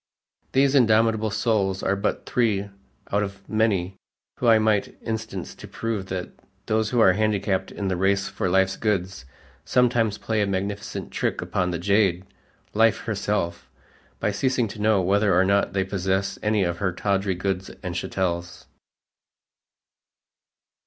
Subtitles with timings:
[0.53, 2.71] These indomitable souls are but three
[3.11, 3.97] out of many
[4.39, 6.31] whom I might instance to prove that
[6.65, 9.25] those who are handicapped in the race for life's goods,
[9.63, 12.25] sometimes play a magnificent trick upon the jade,
[12.73, 13.69] life herself,
[14.19, 17.93] by ceasing to know whether or not they possess any of her tawdry goods and
[17.93, 18.65] chattels.